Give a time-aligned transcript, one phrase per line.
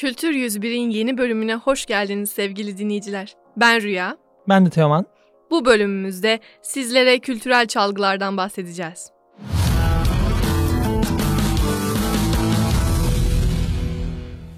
[0.00, 3.34] Kültür 101'in yeni bölümüne hoş geldiniz sevgili dinleyiciler.
[3.56, 4.16] Ben Rüya.
[4.48, 5.06] Ben de Teoman.
[5.50, 9.10] Bu bölümümüzde sizlere kültürel çalgılardan bahsedeceğiz.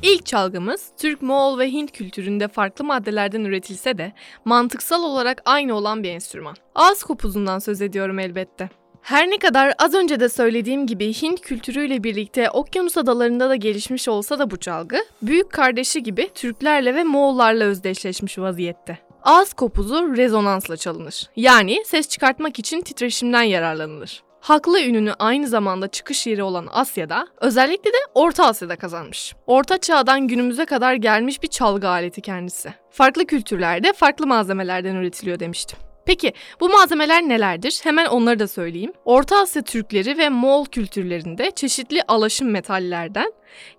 [0.03, 4.13] İlk çalgımız Türk, Moğol ve Hint kültüründe farklı maddelerden üretilse de
[4.45, 6.55] mantıksal olarak aynı olan bir enstrüman.
[6.75, 8.82] Ağız kopuzundan söz ediyorum elbette.
[9.03, 14.09] Her ne kadar az önce de söylediğim gibi Hint kültürüyle birlikte okyanus adalarında da gelişmiş
[14.09, 18.99] olsa da bu çalgı, büyük kardeşi gibi Türklerle ve Moğollarla özdeşleşmiş vaziyette.
[19.23, 21.31] Ağız kopuzu rezonansla çalınır.
[21.37, 24.23] Yani ses çıkartmak için titreşimden yararlanılır.
[24.41, 29.35] Haklı ününü aynı zamanda çıkış yeri olan Asya'da, özellikle de Orta Asya'da kazanmış.
[29.47, 32.75] Orta çağdan günümüze kadar gelmiş bir çalgı aleti kendisi.
[32.91, 35.79] Farklı kültürlerde farklı malzemelerden üretiliyor demiştim.
[36.07, 37.81] Peki bu malzemeler nelerdir?
[37.83, 38.93] Hemen onları da söyleyeyim.
[39.05, 43.33] Orta Asya Türkleri ve Moğol kültürlerinde çeşitli alaşım metallerden,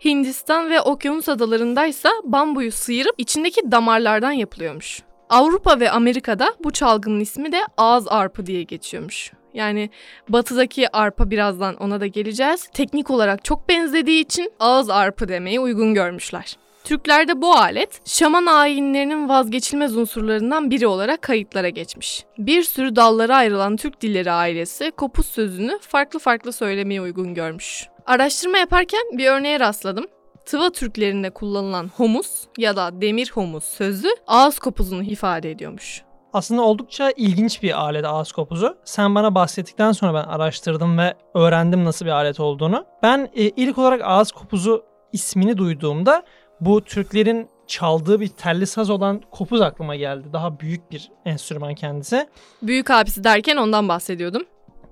[0.06, 5.02] Hindistan ve Okyanus adalarındaysa bambuyu sıyırıp içindeki damarlardan yapılıyormuş.
[5.30, 9.32] Avrupa ve Amerika'da bu çalgının ismi de ağız arpı diye geçiyormuş.
[9.54, 9.90] Yani
[10.30, 12.70] batıdaki arpa birazdan ona da geleceğiz.
[12.74, 16.58] Teknik olarak çok benzediği için ağız arpı demeyi uygun görmüşler.
[16.84, 22.26] Türklerde bu alet şaman ayinlerinin vazgeçilmez unsurlarından biri olarak kayıtlara geçmiş.
[22.38, 27.88] Bir sürü dallara ayrılan Türk dilleri ailesi kopuz sözünü farklı farklı söylemeye uygun görmüş.
[28.06, 30.06] Araştırma yaparken bir örneğe rastladım.
[30.46, 36.02] Tıva Türklerinde kullanılan homus ya da demir homus sözü ağız kopuzunu ifade ediyormuş.
[36.34, 38.78] Aslında oldukça ilginç bir alet ağız kopuzu.
[38.86, 42.86] Sen bana bahsettikten sonra ben araştırdım ve öğrendim nasıl bir alet olduğunu.
[43.04, 46.24] Ben e, ilk olarak ağız kopuzu ismini duyduğumda
[46.62, 50.28] bu Türklerin çaldığı bir telli saz olan kopuz aklıma geldi.
[50.34, 52.28] Daha büyük bir enstrüman kendisi.
[52.62, 54.44] Büyük abisi derken ondan bahsediyordum.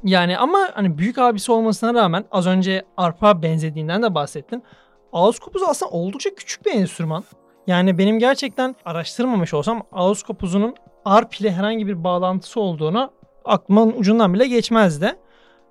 [0.03, 4.63] Yani ama hani büyük abisi olmasına rağmen az önce arpa benzediğinden de bahsettin.
[5.13, 7.23] Ağız kopuzu aslında oldukça küçük bir enstrüman.
[7.67, 10.75] Yani benim gerçekten araştırmamış olsam ağız kopuzunun
[11.05, 13.11] arp ile herhangi bir bağlantısı olduğunu
[13.45, 15.15] aklımın ucundan bile geçmezdi.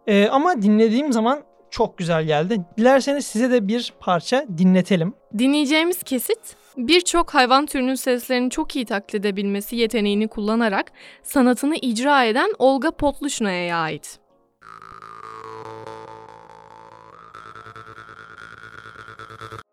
[0.07, 2.61] Ee, ama dinlediğim zaman çok güzel geldi.
[2.79, 5.15] Dilerseniz size de bir parça dinletelim.
[5.39, 10.93] Dinleyeceğimiz kesit birçok hayvan türünün seslerini çok iyi taklit edebilmesi yeteneğini kullanarak
[11.23, 14.19] sanatını icra eden Olga Potluşna'ya ait.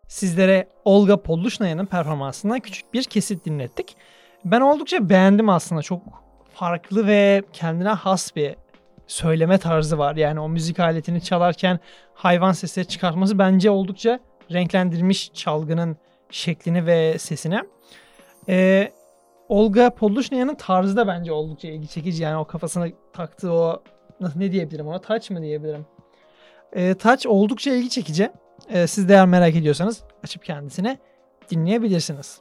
[0.08, 3.96] Sizlere Olga Polluşnaya'nın performansından küçük bir kesit dinlettik.
[4.44, 5.82] Ben oldukça beğendim aslında.
[5.82, 6.02] Çok
[6.54, 8.54] farklı ve kendine has bir
[9.08, 10.16] söyleme tarzı var.
[10.16, 11.78] Yani o müzik aletini çalarken
[12.14, 14.20] hayvan sesleri çıkartması bence oldukça
[14.52, 15.96] renklendirmiş çalgının
[16.30, 17.60] şeklini ve sesini.
[18.48, 18.92] Ee,
[19.48, 22.22] Olga Polluşnaya'nın tarzı da bence oldukça ilgi çekici.
[22.22, 23.82] Yani o kafasına taktığı o
[24.36, 25.00] ne diyebilirim ona?
[25.00, 25.86] Taç mı diyebilirim?
[26.72, 28.30] Ee, taç oldukça ilgi çekici.
[28.68, 30.98] Ee, siz de eğer merak ediyorsanız açıp kendisine
[31.50, 32.40] dinleyebilirsiniz.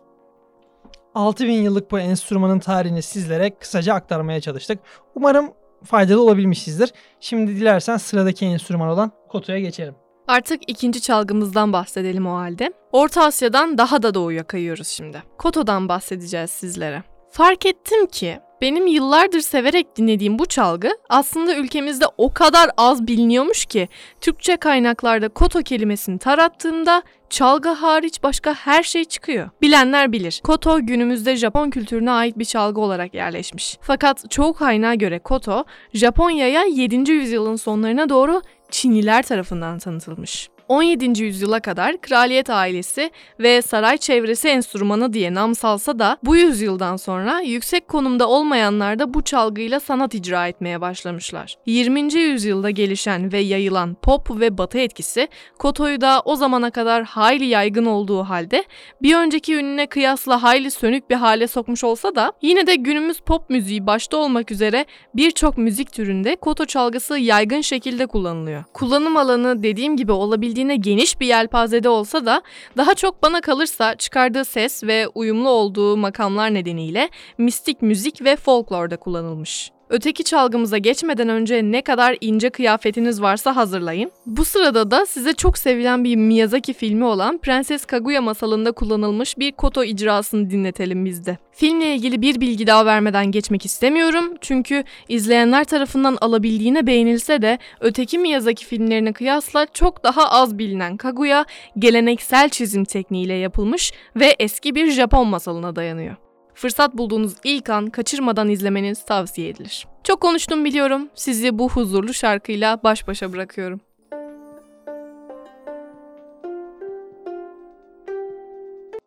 [1.15, 4.79] 6000 yıllık bu enstrümanın tarihini sizlere kısaca aktarmaya çalıştık.
[5.15, 5.53] Umarım
[5.83, 6.93] faydalı olabilmişizdir.
[7.19, 9.95] Şimdi dilersen sıradaki enstrüman olan kotoya geçelim.
[10.27, 12.73] Artık ikinci çalgımızdan bahsedelim o halde.
[12.91, 15.23] Orta Asya'dan daha da doğuya kayıyoruz şimdi.
[15.37, 17.03] Koto'dan bahsedeceğiz sizlere.
[17.31, 23.65] Fark ettim ki benim yıllardır severek dinlediğim bu çalgı aslında ülkemizde o kadar az biliniyormuş
[23.65, 23.87] ki
[24.21, 29.49] Türkçe kaynaklarda koto kelimesini tarattığımda çalgı hariç başka her şey çıkıyor.
[29.61, 30.41] Bilenler bilir.
[30.43, 33.77] Koto günümüzde Japon kültürüne ait bir çalgı olarak yerleşmiş.
[33.81, 35.63] Fakat çoğu kaynağa göre koto
[35.93, 37.11] Japonya'ya 7.
[37.11, 38.41] yüzyılın sonlarına doğru
[38.71, 40.49] Çinliler tarafından tanıtılmış.
[40.67, 41.23] 17.
[41.23, 47.39] yüzyıla kadar kraliyet ailesi ve saray çevresi enstrümanı diye nam salsa da bu yüzyıldan sonra
[47.39, 51.57] yüksek konumda olmayanlar da bu çalgıyla sanat icra etmeye başlamışlar.
[51.65, 52.13] 20.
[52.13, 55.27] yüzyılda gelişen ve yayılan pop ve batı etkisi
[55.59, 58.63] Koto'yu da o zamana kadar hayli yaygın olduğu halde
[59.01, 63.49] bir önceki ününe kıyasla hayli sönük bir hale sokmuş olsa da yine de günümüz pop
[63.49, 64.85] müziği başta olmak üzere
[65.15, 68.63] birçok müzik türünde Koto çalgısı yaygın şekilde kullanılıyor.
[68.73, 72.41] Kullanım alanı dediğim gibi olabildiğince olabildiğine geniş bir yelpazede olsa da
[72.77, 78.97] daha çok bana kalırsa çıkardığı ses ve uyumlu olduğu makamlar nedeniyle mistik müzik ve folklorda
[78.97, 79.76] kullanılmış.
[79.89, 84.11] Öteki çalgımıza geçmeden önce ne kadar ince kıyafetiniz varsa hazırlayın.
[84.25, 89.51] Bu sırada da size çok sevilen bir Miyazaki filmi olan Prenses Kaguya masalında kullanılmış bir
[89.51, 91.37] koto icrasını dinletelim bizde.
[91.51, 98.19] Filmle ilgili bir bilgi daha vermeden geçmek istemiyorum çünkü izleyenler tarafından alabildiğine beğenilse de öteki
[98.19, 101.45] Miyazaki filmlerine kıyasla çok daha az bilinen Kaguya
[101.79, 106.26] geleneksel çizim tekniğiyle yapılmış ve eski bir Japon masalına dayanıyor.
[106.57, 109.87] Fırsat bulduğunuz ilk an kaçırmadan izlemeniz tavsiye edilir.
[110.03, 111.09] Çok konuştum biliyorum.
[111.15, 113.79] Sizi bu huzurlu şarkıyla baş başa bırakıyorum.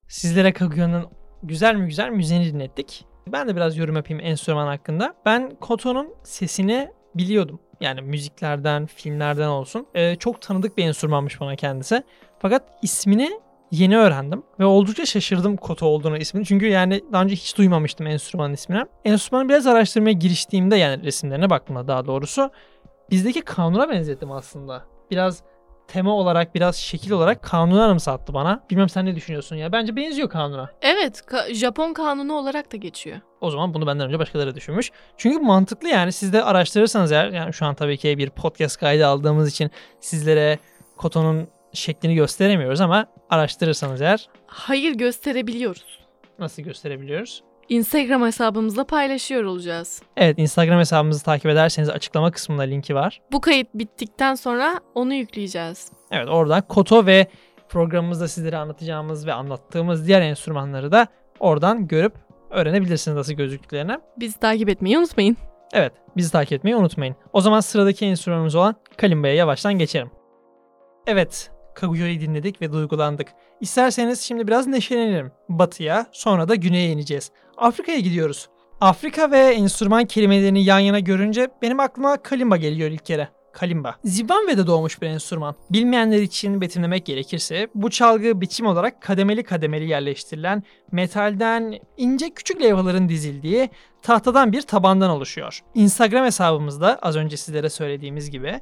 [0.08, 1.06] Sizlere Kaguyo'nun
[1.42, 3.04] güzel mi güzel müziğini dinlettik.
[3.26, 5.14] Ben de biraz yorum yapayım enstrüman hakkında.
[5.26, 7.60] Ben Koto'nun sesini biliyordum.
[7.80, 9.86] Yani müziklerden, filmlerden olsun.
[9.94, 12.02] Ee, çok tanıdık bir enstrümanmış bana kendisi.
[12.38, 16.46] Fakat ismini yeni öğrendim ve oldukça şaşırdım Koto olduğunu ismini.
[16.46, 18.84] Çünkü yani daha önce hiç duymamıştım enstrümanın ismini.
[19.04, 22.50] Enstrümanı biraz araştırmaya giriştiğimde yani resimlerine baktığımda daha doğrusu
[23.10, 24.84] bizdeki kanuna benzettim aslında.
[25.10, 25.42] Biraz
[25.88, 28.64] tema olarak biraz şekil olarak kanunu anımsattı bana.
[28.70, 29.72] Bilmem sen ne düşünüyorsun ya.
[29.72, 30.70] Bence benziyor kanuna.
[30.82, 33.20] Evet, ka- Japon kanunu olarak da geçiyor.
[33.40, 34.90] O zaman bunu benden önce başkaları düşünmüş.
[35.16, 39.06] Çünkü mantıklı yani siz de araştırırsanız eğer yani şu an tabii ki bir podcast kaydı
[39.06, 39.70] aldığımız için
[40.00, 40.58] sizlere
[40.96, 46.00] Koto'nun şeklini gösteremiyoruz ama araştırırsanız eğer Hayır gösterebiliyoruz.
[46.38, 47.42] nasıl gösterebiliyoruz?
[47.68, 50.02] Instagram hesabımızda paylaşıyor olacağız.
[50.16, 53.20] Evet Instagram hesabımızı takip ederseniz açıklama kısmında linki var.
[53.32, 55.92] Bu kayıt bittikten sonra onu yükleyeceğiz.
[56.10, 57.26] Evet oradan Koto ve
[57.68, 61.06] programımızda sizlere anlatacağımız ve anlattığımız diğer enstrümanları da
[61.40, 62.14] oradan görüp
[62.50, 63.98] öğrenebilirsiniz nasıl gözüktüklerini.
[64.16, 65.36] Bizi takip etmeyi unutmayın.
[65.72, 67.16] Evet bizi takip etmeyi unutmayın.
[67.32, 70.10] O zaman sıradaki enstrümanımız olan kalimbaya yavaştan geçelim.
[71.06, 71.50] Evet
[71.80, 73.28] Kaguyo'yu dinledik ve duygulandık.
[73.60, 75.32] İsterseniz şimdi biraz neşelenelim.
[75.48, 77.30] Batıya sonra da güneye ineceğiz.
[77.56, 78.48] Afrika'ya gidiyoruz.
[78.80, 83.28] Afrika ve enstrüman kelimelerini yan yana görünce benim aklıma kalimba geliyor ilk kere.
[83.52, 83.96] Kalimba.
[84.04, 85.54] Zimbabwe'de doğmuş bir enstrüman.
[85.70, 90.62] Bilmeyenler için betimlemek gerekirse bu çalgı biçim olarak kademeli kademeli yerleştirilen
[90.92, 93.70] metalden ince küçük levhaların dizildiği
[94.02, 95.60] tahtadan bir tabandan oluşuyor.
[95.74, 98.60] Instagram hesabımızda az önce sizlere söylediğimiz gibi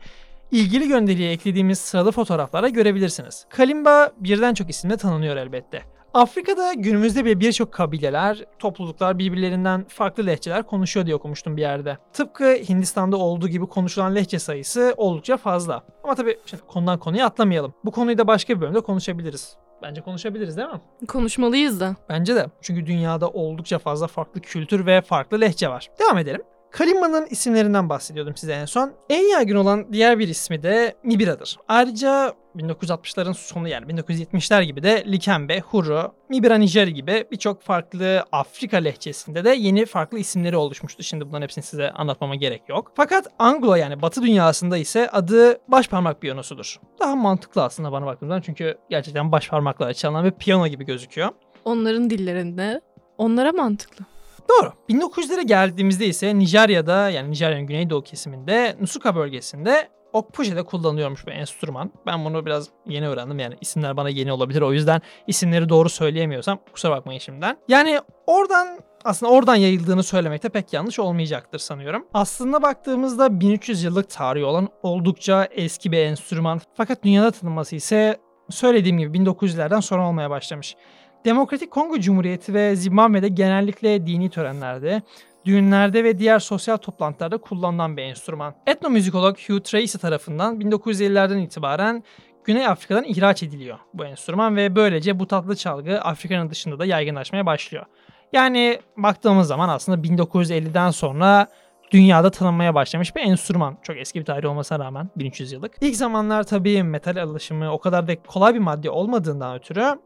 [0.51, 3.47] ilgili gönderiye eklediğimiz sıralı fotoğraflara görebilirsiniz.
[3.51, 5.83] Kalimba birden çok isimle tanınıyor elbette.
[6.15, 11.99] Afrika'da günümüzde bile birçok kabileler, topluluklar birbirlerinden farklı lehçeler konuşuyor diye okumuştum bir yerde.
[12.13, 15.85] Tıpkı Hindistan'da olduğu gibi konuşulan lehçe sayısı oldukça fazla.
[16.05, 17.75] Ama tabii şimdi konudan konuya atlamayalım.
[17.85, 19.57] Bu konuyu da başka bir bölümde konuşabiliriz.
[19.83, 20.81] Bence konuşabiliriz değil mi?
[21.09, 21.97] Konuşmalıyız da.
[22.09, 22.47] Bence de.
[22.63, 25.89] Çünkü dünyada oldukça fazla farklı kültür ve farklı lehçe var.
[26.01, 26.43] Devam edelim.
[26.71, 28.93] Kalimba'nın isimlerinden bahsediyordum size en son.
[29.11, 31.57] En yaygın olan diğer bir ismi de Mibira'dır.
[31.69, 38.77] Ayrıca 1960'ların sonu yani 1970'ler gibi de Likembe, Huru, Mibira Nijeri gibi birçok farklı Afrika
[38.77, 41.03] lehçesinde de yeni farklı isimleri oluşmuştu.
[41.03, 42.93] Şimdi bunların hepsini size anlatmama gerek yok.
[42.95, 46.77] Fakat Anglo yani Batı dünyasında ise adı başparmak piyanosudur.
[47.01, 51.29] Daha mantıklı aslında bana baktığımdan çünkü gerçekten baş parmakla çalınan bir piyano gibi gözüküyor.
[51.65, 52.81] Onların dillerinde
[53.19, 54.05] onlara mantıklı.
[54.49, 54.73] Doğru.
[54.91, 61.93] 1900'lere geldiğimizde ise Nijerya'da yani Nijerya'nın güneydoğu kesiminde Nusuka bölgesinde Okpuje'de kullanılıyormuş bu enstrüman.
[62.07, 64.63] Ben bunu biraz yeni öğrendim yani isimler bana yeni olabilir.
[64.63, 67.57] O yüzden isimleri doğru söyleyemiyorsam kusura bakmayın şimdiden.
[67.69, 68.69] Yani oradan
[69.05, 72.07] aslında oradan yayıldığını söylemekte pek yanlış olmayacaktır sanıyorum.
[72.15, 76.61] Aslında baktığımızda 1300 yıllık tarihi olan oldukça eski bir enstrüman.
[76.75, 78.21] Fakat dünyada tanınması ise
[78.51, 80.77] söylediğim gibi 1900'lerden sonra olmaya başlamış.
[81.25, 85.03] Demokratik Kongo Cumhuriyeti ve Zimbabwe'de genellikle dini törenlerde,
[85.45, 88.55] düğünlerde ve diğer sosyal toplantılarda kullanılan bir enstrüman.
[88.67, 92.05] Etnomüzikolog Hugh Tracy tarafından 1950'lerden itibaren
[92.45, 97.47] Güney Afrika'dan ihraç ediliyor bu enstrüman ve böylece bu tatlı çalgı Afrika'nın dışında da yaygınlaşmaya
[97.47, 97.87] başlıyor.
[98.33, 101.49] Yani baktığımız zaman aslında 1950'den sonra
[101.91, 103.79] dünyada tanınmaya başlamış bir enstrüman.
[103.83, 105.73] Çok eski bir tarih olmasına rağmen 1300 yıllık.
[105.81, 109.99] İlk zamanlar tabii metal alışımı o kadar da kolay bir madde olmadığından ötürü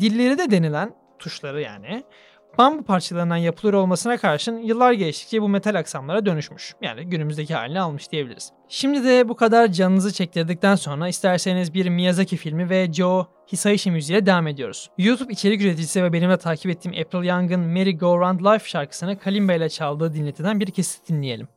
[0.00, 2.04] dilleri de denilen tuşları yani
[2.58, 6.74] bambu parçalarından yapılır olmasına karşın yıllar geçtikçe bu metal aksamlara dönüşmüş.
[6.82, 8.52] Yani günümüzdeki halini almış diyebiliriz.
[8.68, 14.26] Şimdi de bu kadar canınızı çektirdikten sonra isterseniz bir Miyazaki filmi ve Joe Hisaishi müziğiyle
[14.26, 14.90] devam ediyoruz.
[14.98, 19.18] YouTube içerik üreticisi ve benim de takip ettiğim April Young'ın Merry Go Round Life şarkısını
[19.18, 21.48] kalimba ile çaldığı dinletiden bir kesit dinleyelim.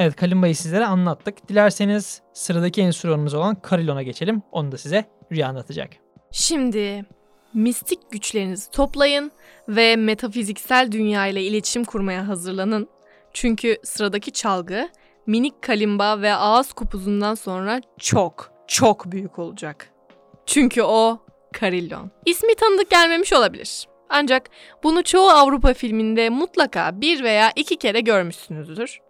[0.00, 1.48] Evet kalimba'yı sizlere anlattık.
[1.48, 4.42] Dilerseniz sıradaki enstrümanımız olan karilona geçelim.
[4.52, 5.90] Onu da size Rüya anlatacak.
[6.32, 7.04] Şimdi
[7.54, 9.32] mistik güçlerinizi toplayın
[9.68, 12.88] ve metafiziksel dünya ile iletişim kurmaya hazırlanın.
[13.32, 14.88] Çünkü sıradaki çalgı
[15.26, 19.90] minik kalimba ve ağız kupuzundan sonra çok çok büyük olacak.
[20.46, 21.18] Çünkü o
[21.52, 22.10] Karillon.
[22.26, 23.88] İsmi tanıdık gelmemiş olabilir.
[24.08, 24.50] Ancak
[24.82, 29.00] bunu çoğu Avrupa filminde mutlaka bir veya iki kere görmüşsünüzdür.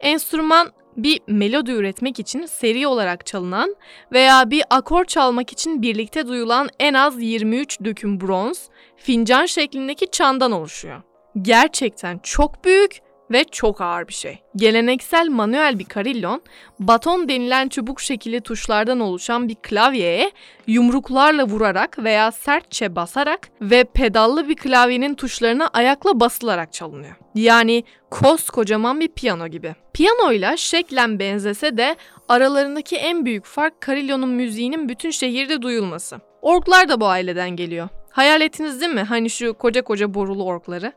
[0.00, 3.76] Enstrüman bir melodi üretmek için seri olarak çalınan
[4.12, 10.52] veya bir akor çalmak için birlikte duyulan en az 23 döküm bronz, fincan şeklindeki çandan
[10.52, 11.02] oluşuyor.
[11.42, 14.38] Gerçekten çok büyük ve çok ağır bir şey.
[14.56, 16.42] Geleneksel manuel bir karillon,
[16.78, 20.30] baton denilen çubuk şekilli tuşlardan oluşan bir klavyeye
[20.66, 27.14] yumruklarla vurarak veya sertçe basarak ve pedallı bir klavyenin tuşlarına ayakla basılarak çalınıyor.
[27.34, 29.74] Yani koskocaman bir piyano gibi.
[29.94, 31.96] Piyanoyla şeklen benzese de
[32.28, 36.20] aralarındaki en büyük fark karillonun müziğinin bütün şehirde duyulması.
[36.42, 37.88] Orklar da bu aileden geliyor.
[38.10, 39.02] Hayal ettiniz değil mi?
[39.02, 40.92] Hani şu koca koca borulu orkları.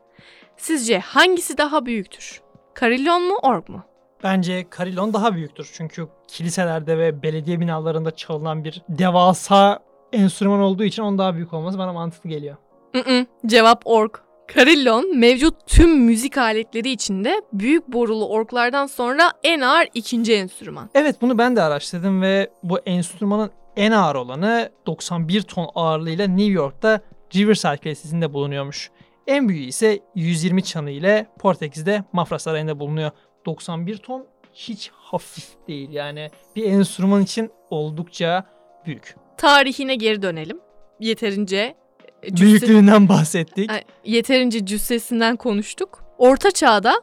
[0.60, 2.40] Sizce hangisi daha büyüktür?
[2.74, 3.82] Karillon mu, ork mu?
[4.24, 5.70] Bence Karillon daha büyüktür.
[5.72, 9.78] Çünkü kiliselerde ve belediye binalarında çalınan bir devasa
[10.12, 12.56] enstrüman olduğu için onun daha büyük olması bana mantıklı geliyor.
[12.94, 14.22] Mm-mm, cevap ork.
[14.54, 20.90] Karillon mevcut tüm müzik aletleri içinde büyük borulu orklardan sonra en ağır ikinci enstrüman.
[20.94, 26.52] Evet bunu ben de araştırdım ve bu enstrümanın en ağır olanı 91 ton ağırlığıyla New
[26.52, 27.00] York'ta
[27.34, 28.90] Riverside Kilisesi'nde bulunuyormuş.
[29.30, 33.10] En büyüğü ise 120 çanı ile Portekiz'de Mafra Sarayı'nda bulunuyor.
[33.46, 38.44] 91 ton hiç hafif değil yani bir enstrüman için oldukça
[38.86, 39.14] büyük.
[39.36, 40.60] Tarihine geri dönelim.
[41.00, 41.74] Yeterince
[42.22, 43.70] e, cüsse- Büyüklüğünden bahsettik.
[44.04, 46.04] Yeterince cüssesinden konuştuk.
[46.18, 46.94] Orta çağda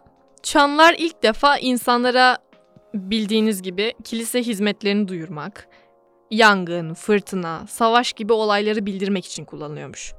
[0.43, 2.37] çanlar ilk defa insanlara
[2.93, 5.67] bildiğiniz gibi kilise hizmetlerini duyurmak,
[6.31, 10.13] yangın, fırtına, savaş gibi olayları bildirmek için kullanılıyormuş.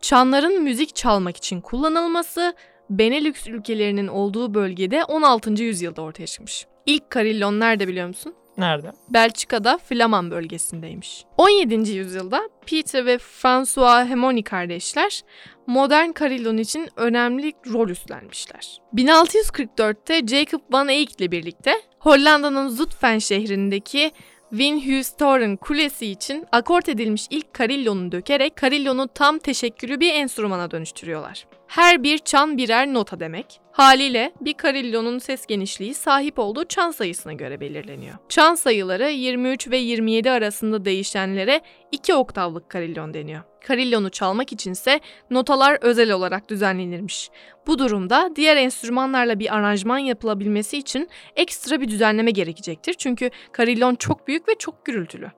[0.00, 2.54] Çanların müzik çalmak için kullanılması
[2.90, 5.62] Benelux ülkelerinin olduğu bölgede 16.
[5.62, 6.66] yüzyılda ortaya çıkmış.
[6.86, 8.34] İlk karillon nerede biliyor musun?
[8.58, 8.92] Nerede?
[9.08, 11.24] Belçika'da Flaman bölgesindeymiş.
[11.36, 11.90] 17.
[11.90, 15.22] yüzyılda Peter ve François Hemoni kardeşler
[15.66, 18.78] modern karillon için önemli rol üstlenmişler.
[18.94, 24.12] 1644'te Jacob van Eyck ile birlikte Hollanda'nın Zutphen şehrindeki
[24.50, 31.46] Winhuistoren Kulesi için akort edilmiş ilk karillonu dökerek karillonu tam teşekkülü bir enstrümana dönüştürüyorlar.
[31.66, 33.60] Her bir çan birer nota demek.
[33.72, 38.14] Haliyle bir karillonun ses genişliği sahip olduğu çan sayısına göre belirleniyor.
[38.28, 41.60] Çan sayıları 23 ve 27 arasında değişenlere
[41.92, 43.42] 2 oktavlık karillon deniyor.
[43.66, 45.00] Karillonu çalmak içinse
[45.30, 47.30] notalar özel olarak düzenlenirmiş.
[47.66, 52.94] Bu durumda diğer enstrümanlarla bir aranjman yapılabilmesi için ekstra bir düzenleme gerekecektir.
[52.94, 55.30] Çünkü karillon çok büyük ve çok gürültülü.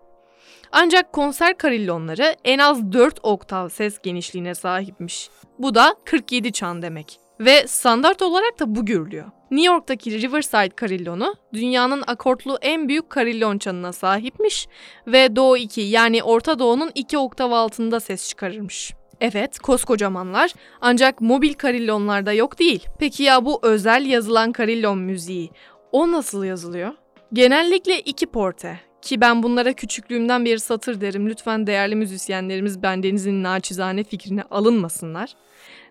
[0.72, 5.30] Ancak konser karillonları en az 4 oktav ses genişliğine sahipmiş.
[5.58, 7.20] Bu da 47 çan demek.
[7.40, 9.30] Ve standart olarak da bu görülüyor.
[9.50, 14.68] New York'taki Riverside karillonu dünyanın akortlu en büyük karillon çanına sahipmiş
[15.06, 18.92] ve Doğu 2 yani Orta Doğu'nun 2 oktav altında ses çıkarırmış.
[19.20, 22.86] Evet, koskocamanlar ancak mobil karillonlarda yok değil.
[22.98, 25.50] Peki ya bu özel yazılan karillon müziği
[25.92, 26.92] o nasıl yazılıyor?
[27.32, 31.28] Genellikle iki porte ki ben bunlara küçüklüğümden beri satır derim.
[31.28, 35.30] Lütfen değerli müzisyenlerimiz bendenizin naçizane fikrine alınmasınlar.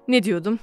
[0.07, 0.59] Ne diyordum?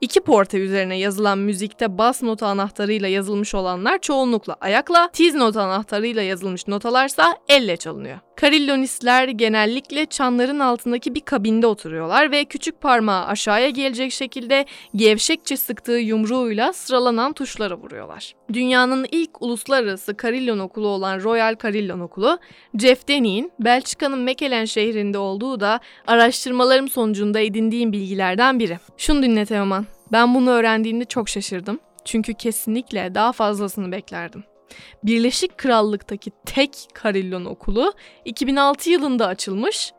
[0.00, 6.22] İki porte üzerine yazılan müzikte bas nota anahtarıyla yazılmış olanlar çoğunlukla ayakla, tiz nota anahtarıyla
[6.22, 8.18] yazılmış notalarsa elle çalınıyor.
[8.36, 14.64] Karillonistler genellikle çanların altındaki bir kabinde oturuyorlar ve küçük parmağı aşağıya gelecek şekilde
[14.96, 18.34] gevşekçe sıktığı yumruğuyla sıralanan tuşlara vuruyorlar.
[18.52, 22.38] Dünyanın ilk uluslararası karillon okulu olan Royal Karillon Okulu,
[22.78, 28.78] Jeff Denny'in Belçika'nın Mechelen şehrinde olduğu da araştırmalarım sonucunda edindiğim bilgilerden biri.
[28.96, 31.80] Şunu dinle Teoman, ben bunu öğrendiğimde çok şaşırdım.
[32.04, 34.44] Çünkü kesinlikle daha fazlasını beklerdim.
[35.04, 37.92] Birleşik Krallık'taki tek Karillon okulu
[38.24, 39.92] 2006 yılında açılmış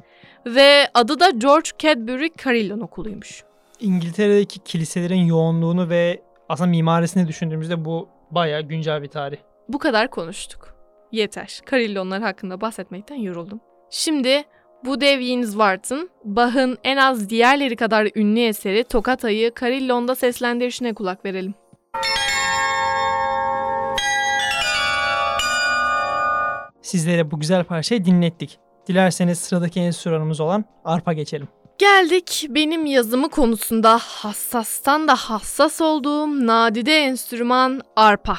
[0.46, 3.44] ve adı da George Cadbury Karillon Okulu'ymuş.
[3.80, 9.38] İngiltere'deki kiliselerin yoğunluğunu ve aslında mimarisini düşündüğümüzde bu bayağı güncel bir tarih.
[9.68, 10.76] Bu kadar konuştuk.
[11.12, 11.60] Yeter.
[11.66, 13.62] Karillonlar hakkında bahsetmekten yoruldum.
[13.90, 14.44] Şimdi
[14.86, 21.54] bu dev Yinswart'ın Bach'ın en az diğerleri kadar ünlü eseri Tokata'yı Karillon'da seslendirişine kulak verelim.
[26.82, 28.60] Sizlere bu güzel parçayı dinlettik.
[28.88, 31.48] Dilerseniz sıradaki enstrümanımız olan arpa geçelim.
[31.78, 38.38] Geldik benim yazımı konusunda hassastan da hassas olduğum nadide enstrüman arpa.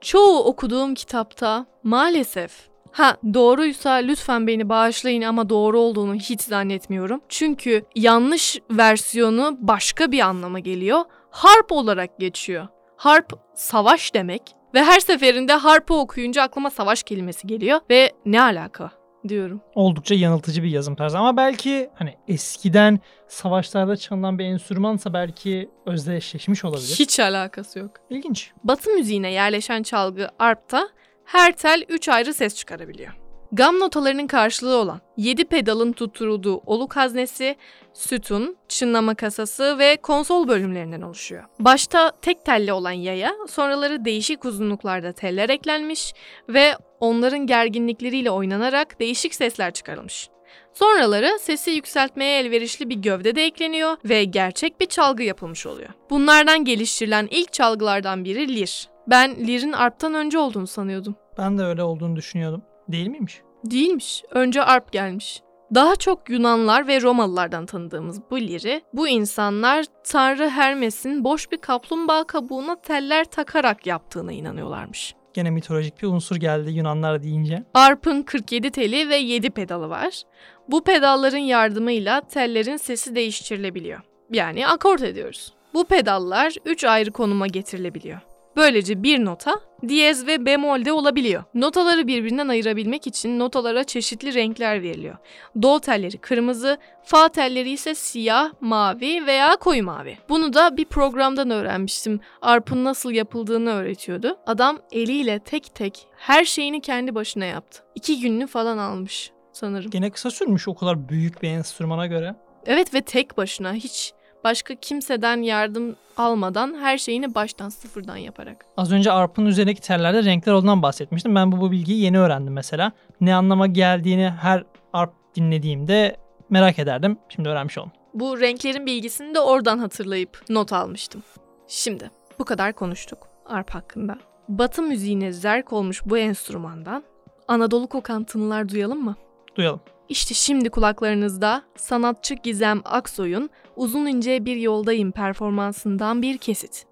[0.00, 7.20] Çoğu okuduğum kitapta maalesef Ha doğruysa lütfen beni bağışlayın ama doğru olduğunu hiç zannetmiyorum.
[7.28, 11.00] Çünkü yanlış versiyonu başka bir anlama geliyor.
[11.30, 12.68] Harp olarak geçiyor.
[12.96, 14.42] Harp savaş demek
[14.74, 18.90] ve her seferinde harpı okuyunca aklıma savaş kelimesi geliyor ve ne alaka
[19.28, 19.60] diyorum.
[19.74, 26.64] Oldukça yanıltıcı bir yazım tarzı ama belki hani eskiden savaşlarda çalınan bir enstrümansa belki özdeşleşmiş
[26.64, 26.96] olabilir.
[26.98, 27.90] Hiç alakası yok.
[28.10, 28.52] İlginç.
[28.64, 30.88] Batı müziğine yerleşen çalgı arpta
[31.24, 33.12] her tel 3 ayrı ses çıkarabiliyor.
[33.52, 37.56] Gam notalarının karşılığı olan 7 pedalın tutturulduğu oluk haznesi,
[37.92, 41.44] sütun, çınlama kasası ve konsol bölümlerinden oluşuyor.
[41.58, 46.12] Başta tek telli olan yaya, sonraları değişik uzunluklarda teller eklenmiş
[46.48, 50.28] ve onların gerginlikleriyle oynanarak değişik sesler çıkarılmış.
[50.74, 55.88] Sonraları sesi yükseltmeye elverişli bir gövde de ekleniyor ve gerçek bir çalgı yapılmış oluyor.
[56.10, 58.88] Bunlardan geliştirilen ilk çalgılardan biri lir.
[59.06, 61.16] Ben lirin arptan önce olduğunu sanıyordum.
[61.38, 62.62] Ben de öyle olduğunu düşünüyordum.
[62.88, 63.40] Değil miymiş?
[63.64, 64.22] Değilmiş.
[64.30, 65.42] Önce arp gelmiş.
[65.74, 72.24] Daha çok Yunanlar ve Romalılardan tanıdığımız bu liri, bu insanlar Tanrı Hermes'in boş bir kaplumbağa
[72.24, 75.14] kabuğuna teller takarak yaptığına inanıyorlarmış.
[75.34, 77.64] Gene mitolojik bir unsur geldi Yunanlar deyince.
[77.74, 80.22] Arp'ın 47 teli ve 7 pedalı var.
[80.68, 84.00] Bu pedalların yardımıyla tellerin sesi değiştirilebiliyor.
[84.30, 85.54] Yani akort ediyoruz.
[85.74, 88.20] Bu pedallar 3 ayrı konuma getirilebiliyor.
[88.56, 91.44] Böylece bir nota diyez ve bemolde olabiliyor.
[91.54, 95.16] Notaları birbirinden ayırabilmek için notalara çeşitli renkler veriliyor.
[95.62, 100.18] Do telleri kırmızı, fa telleri ise siyah, mavi veya koyu mavi.
[100.28, 102.20] Bunu da bir programdan öğrenmiştim.
[102.42, 104.36] Arp'ın nasıl yapıldığını öğretiyordu.
[104.46, 107.82] Adam eliyle tek tek her şeyini kendi başına yaptı.
[107.94, 109.90] İki gününü falan almış sanırım.
[109.90, 112.34] Gene kısa sürmüş o kadar büyük bir enstrümana göre.
[112.66, 114.12] Evet ve tek başına hiç
[114.44, 118.66] başka kimseden yardım almadan her şeyini baştan sıfırdan yaparak.
[118.76, 121.34] Az önce arpın üzerindeki tellerde renkler olduğundan bahsetmiştim.
[121.34, 122.92] Ben bu, bu bilgiyi yeni öğrendim mesela.
[123.20, 126.16] Ne anlama geldiğini her arp dinlediğimde
[126.50, 127.18] merak ederdim.
[127.28, 127.92] Şimdi öğrenmiş oldum.
[128.14, 131.22] Bu renklerin bilgisini de oradan hatırlayıp not almıştım.
[131.68, 134.18] Şimdi bu kadar konuştuk arp hakkında.
[134.48, 137.04] Batı müziğine zerk olmuş bu enstrümandan
[137.48, 139.16] Anadolu kokan tınılar duyalım mı?
[139.56, 139.80] Duyalım.
[140.08, 146.86] İşte şimdi kulaklarınızda sanatçı Gizem Aksoy'un Uzun ince bir yoldayım performansından bir kesit.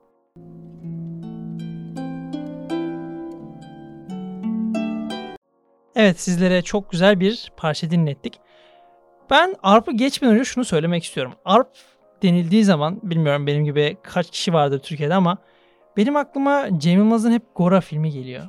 [5.95, 8.41] Evet sizlere çok güzel bir parça dinlettik.
[9.31, 11.33] Ben arp'ı geçmeden önce şunu söylemek istiyorum.
[11.45, 11.69] Arp
[12.23, 15.39] denildiği zaman bilmiyorum benim gibi kaç kişi vardır Türkiye'de ama
[15.97, 18.43] benim aklıma Cem Yılmaz'ın hep Gora filmi geliyor.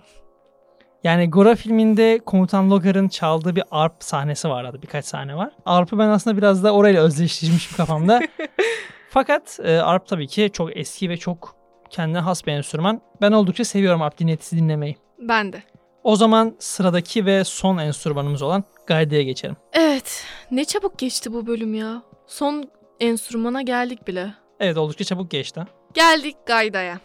[1.03, 5.51] Yani Gora filminde Komutan Logar'ın çaldığı bir arp sahnesi var adı birkaç sahne var.
[5.65, 8.21] Arp'ı ben aslında biraz da orayla özdeşleşmişim kafamda.
[9.09, 11.55] Fakat e, arp tabii ki çok eski ve çok
[11.89, 13.01] kendine has bir enstrüman.
[13.21, 14.97] Ben oldukça seviyorum arp dinletisi dinlemeyi.
[15.19, 15.63] Ben de.
[16.03, 19.55] O zaman sıradaki ve son enstrümanımız olan gaydaya geçelim.
[19.73, 20.25] Evet.
[20.51, 22.01] Ne çabuk geçti bu bölüm ya.
[22.27, 24.33] Son enstrümana geldik bile.
[24.59, 25.61] Evet oldukça çabuk geçti.
[25.93, 26.99] Geldik gaydaya.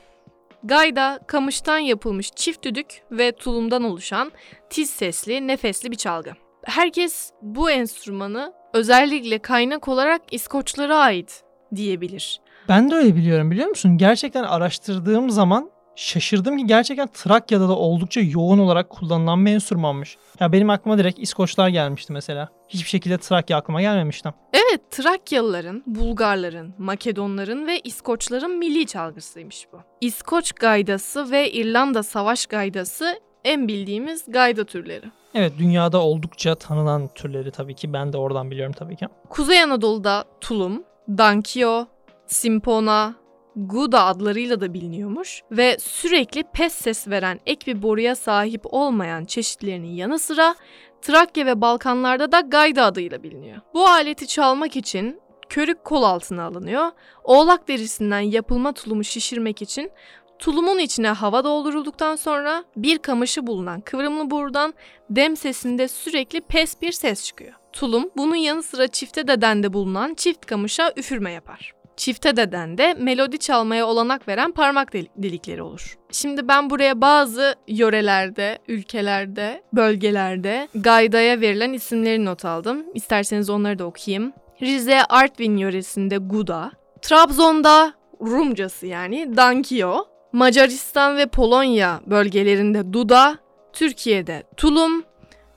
[0.64, 4.32] Gayda kamıştan yapılmış çift düdük ve tulumdan oluşan
[4.70, 6.30] tiz sesli, nefesli bir çalgı.
[6.64, 11.44] Herkes bu enstrümanı özellikle kaynak olarak İskoçlara ait
[11.74, 12.40] diyebilir.
[12.68, 13.98] Ben de öyle biliyorum biliyor musun?
[13.98, 20.16] Gerçekten araştırdığım zaman şaşırdım ki gerçekten Trakya'da da oldukça yoğun olarak kullanılan bir enstrümanmış.
[20.40, 22.48] Ya benim aklıma direkt İskoçlar gelmişti mesela.
[22.68, 24.30] Hiçbir şekilde Trakya aklıma gelmemişti.
[24.52, 29.76] Evet, Trakyalıların, Bulgarların, Makedonların ve İskoçların milli çalgısıymış bu.
[30.00, 35.06] İskoç gaydası ve İrlanda savaş gaydası en bildiğimiz gayda türleri.
[35.34, 37.92] Evet dünyada oldukça tanınan türleri tabii ki.
[37.92, 39.06] Ben de oradan biliyorum tabii ki.
[39.28, 41.86] Kuzey Anadolu'da tulum, dankio,
[42.26, 43.14] simpona,
[43.66, 49.88] Guda adlarıyla da biliniyormuş ve sürekli pes ses veren ek bir boruya sahip olmayan çeşitlerinin
[49.88, 50.54] yanı sıra
[51.02, 53.60] Trakya ve Balkanlarda da gayda adıyla biliniyor.
[53.74, 56.90] Bu aleti çalmak için körük kol altına alınıyor.
[57.24, 59.90] Oğlak derisinden yapılma tulumu şişirmek için
[60.38, 64.74] tulumun içine hava doldurulduktan sonra bir kamışı bulunan kıvrımlı borudan
[65.10, 67.54] dem sesinde sürekli pes bir ses çıkıyor.
[67.72, 73.38] Tulum bunun yanı sıra çifte dedende bulunan çift kamışa üfürme yapar çifte deden de melodi
[73.38, 75.98] çalmaya olanak veren parmak delikleri olur.
[76.12, 82.84] Şimdi ben buraya bazı yörelerde, ülkelerde, bölgelerde gaydaya verilen isimleri not aldım.
[82.94, 84.32] İsterseniz onları da okuyayım.
[84.62, 93.38] Rize Artvin yöresinde Guda, Trabzon'da Rumcası yani Dankio, Macaristan ve Polonya bölgelerinde Duda,
[93.72, 95.04] Türkiye'de Tulum,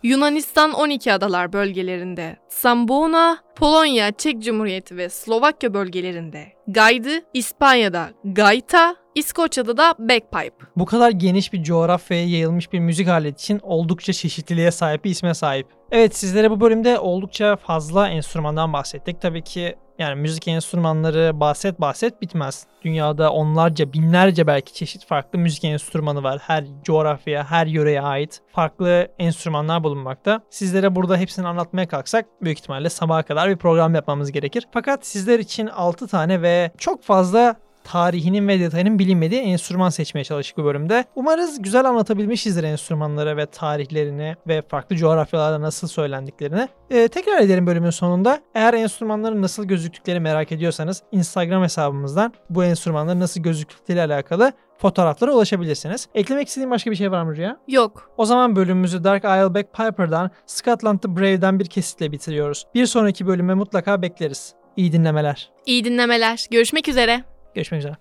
[0.04, 9.78] Yunanistan 12 adalar bölgelerinde Sambona, Polonya, Çek Cumhuriyeti ve Slovakya bölgelerinde Gaydı, İspanya'da Gaita, İskoçya'da
[9.78, 10.66] da Bagpipe.
[10.76, 15.34] Bu kadar geniş bir coğrafyaya yayılmış bir müzik aleti için oldukça çeşitliliğe sahip bir isme
[15.34, 15.68] sahip.
[15.92, 19.22] Evet sizlere bu bölümde oldukça fazla enstrümandan bahsettik.
[19.22, 22.66] Tabii ki yani müzik enstrümanları bahset bahset bitmez.
[22.82, 26.40] Dünyada onlarca, binlerce belki çeşit farklı müzik enstrümanı var.
[26.48, 30.42] Her coğrafyaya, her yöreye ait farklı enstrümanlar bulunmakta.
[30.50, 34.68] Sizlere burada hepsini anlatmaya kalksak büyük ihtimalle sabaha kadar bir program yapmamız gerekir.
[34.74, 40.58] Fakat sizler için 6 tane ve çok fazla tarihinin ve detayının bilinmediği enstrüman seçmeye çalıştık
[40.58, 41.06] bu bölümde.
[41.16, 46.68] Umarız güzel anlatabilmişizdir enstrümanları ve tarihlerini ve farklı coğrafyalarda nasıl söylendiklerini.
[46.90, 48.40] Ee, tekrar edelim bölümün sonunda.
[48.56, 56.08] Eğer enstrümanların nasıl gözüktükleri merak ediyorsanız Instagram hesabımızdan bu enstrümanların nasıl gözüktükleri alakalı fotoğraflara ulaşabilirsiniz.
[56.16, 57.58] Eklemek istediğin başka bir şey var mı Rüya?
[57.68, 58.12] Yok.
[58.18, 62.68] O zaman bölümümüzü Dark Isle Bagpiper'dan Scotland the Brave'den bir kesitle bitiriyoruz.
[62.76, 64.54] Bir sonraki bölüme mutlaka bekleriz.
[64.78, 65.52] İyi dinlemeler.
[65.66, 66.46] İyi dinlemeler.
[66.52, 67.31] Görüşmek üzere.
[67.54, 67.98] Görüşmek üzere.